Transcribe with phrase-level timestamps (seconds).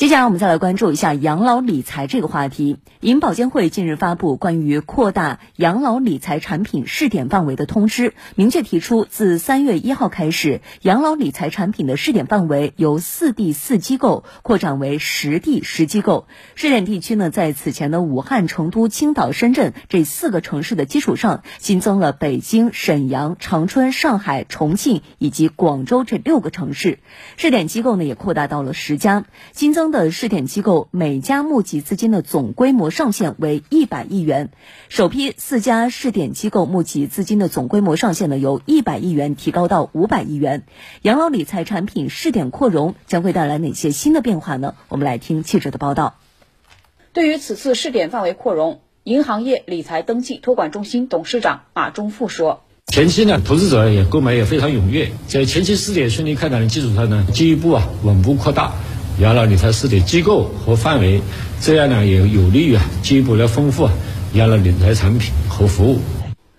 [0.00, 2.78] 接下来我们再来关注一下养老理财这个话题。
[3.00, 16.26] 银保监会近日发布关于扩大养老理财产品试点范围的通知，明确提出，自三月一号开始，养老理财产品的试点范围由四地四机构扩展为十地十机构。
[16.54, 27.00] 试点地区呢，在此前的武汉、成都、青岛、深圳这四个城市的基础上，新增了北京、沈阳、长春、上海、重庆以及广州这六个城市。
[27.36, 29.89] 试点机构呢，也扩大到了十家，新增。
[29.90, 34.50] 的试点机构每家募集资金的总规模上限为一百亿元，
[34.88, 40.64] 首批四家试点机构募集资金的总规模上限呢，由一百亿元提高到五百亿元。
[41.02, 44.74] 养老理财产品试点扩容将会带来哪些新的变化呢？
[44.88, 46.14] 我们来听记者的报道。
[47.12, 58.72] 对于此次试点范围扩容，银行业理财登记托管中心董事长马忠富说：“前期呢，投资者也购买也非常踊跃，在前期试点顺利开展的基础上呢，进一步啊稳步扩大。”
[59.20, 61.20] 养老理财试点机构和范围，
[61.60, 63.86] 这样呢也有利于啊进一步来丰富
[64.32, 65.98] 养老理财产品和服务。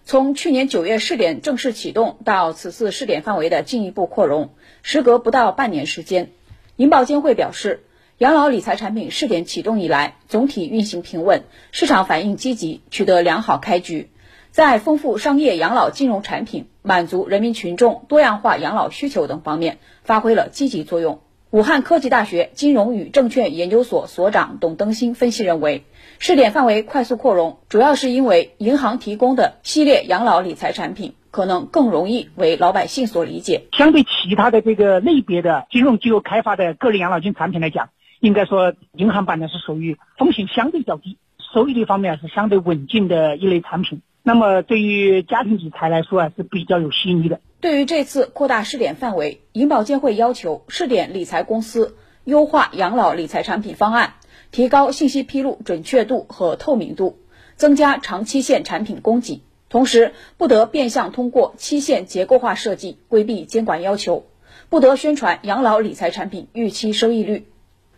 [0.06, 4.52] 从去年九月试点正式启动到此次试点范围的进一步扩容，
[4.84, 6.30] 时隔不到半年时间。
[6.76, 7.82] 银保监会表示，
[8.20, 14.12] 养老理财产品试点启动以来，总体运行平稳，市场反应积极，取得良好开局，
[14.52, 21.22] 在丰富商业养老金融产品、满足人民群众多样化养老需求等方面发挥了积极作用。
[21.52, 25.84] 武汉科技大学金融与证券研究所所长董登新分析认为，
[26.18, 33.64] 试点范围快速扩容，主要是因为银行提供的系列养老理财产品可能更容易为老百姓所理解。
[33.74, 37.90] 相对其他的这个类别的金融机构开发的个人养老金产品来讲，
[38.22, 41.18] 应该说银行版呢是属于风险相对较低、
[41.54, 44.02] 收益率方面是相对稳健的一类产品。
[44.24, 47.42] 那么对于家庭理财来说啊是比较有吸引力的。
[47.62, 54.16] 对于这次扩大试点范围，银保监会要求试点理财公司优化养老理财产品方案，
[54.52, 57.20] 提高信息披露准确度和透明度，
[57.58, 59.44] 增加长期限产品供给。
[59.70, 64.26] 同时，不得变相通过期限结构化设计规避监管要求，
[64.70, 67.46] 不得宣传养老理财产品预期收益率。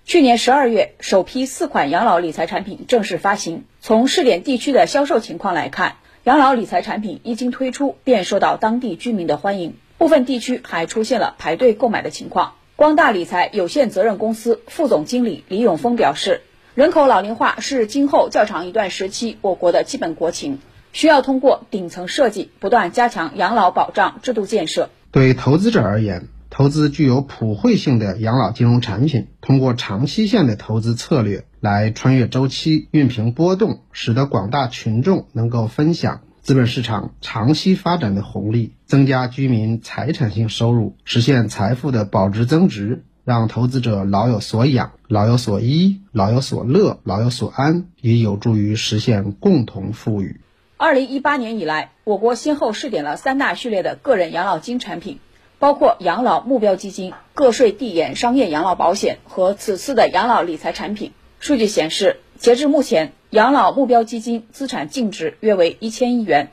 [0.04, 3.64] 去年十二月，首批四款养老理财产品正式发行。
[3.80, 12.54] 从试点地区的销售情况来看，养老理财产品一经推出，便受到当地居民的欢迎，部分地区还出现了排队购买的情况。
[12.78, 16.40] 光大理财有限责任公司副总经理李永峰表示，
[16.76, 20.60] 人口老龄化是今后较长一段时期我国的基本国情，
[20.94, 24.90] 需要通过顶层设计，不断加强养老保障制度建设。
[25.12, 50.42] 对投资者而言，投资具有普惠性的养老金融产品，通过长期限的投资策略来穿越周期、熨平波动，使得广大群众能够分享资本市场长期发展的红利，增加居民财产性收入，实现财富的保值增值，让投资者老有所养、老有所依、老有所乐、老有所安，也有助于实现共同富裕。
[50.76, 55.20] 二零一八年以来，我国先后试点了三大序列的个人养老金产品。
[55.60, 61.14] 包括养老目标基金、个税递延商业养老保险和此次的养老理财产品。
[61.44, 66.52] 数据显示，截至目前，养老目标基金资产净值约为一千亿元，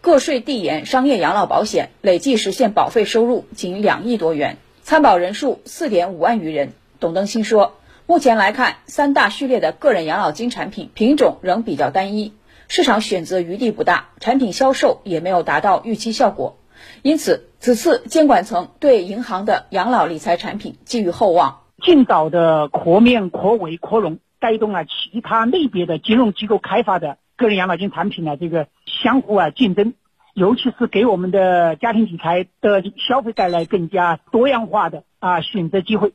[0.00, 6.72] 个税递延商业养老保险累计实现保费收入仅两亿多元，参保人数四点五万余人。
[7.00, 7.74] 董登新说，
[8.06, 12.32] 目前来看，三大序列的个人养老金产品品种仍比较单一，
[12.66, 16.56] 市场选择余地不大，产品销售也没有达到预期效果。
[17.02, 21.58] 因此，此次监管层对银行的养老理财产品寄予厚望。
[21.82, 29.94] 尽早的扩面、扩围、扩容，带动了其他类别的金融机构开发的个人养老金产品的这个相互啊竞争，
[30.34, 36.12] 尤其是给我们的家庭理财的消费带来更加多样化的啊选择机会。